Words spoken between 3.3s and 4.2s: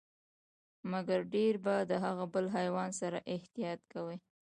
احتياط کوئ،